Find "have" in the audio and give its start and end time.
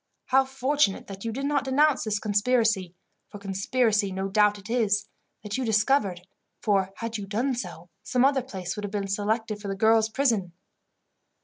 8.83-8.89